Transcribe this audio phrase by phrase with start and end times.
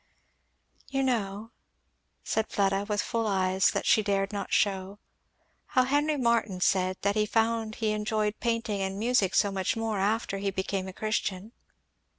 [0.89, 1.51] "You know,"
[2.23, 4.97] said Fleda with full eyes that she dared not shew,
[5.67, 9.99] "how Henry Martyn said that he found he enjoyed painting and music so much more
[9.99, 11.51] after he became a Christian."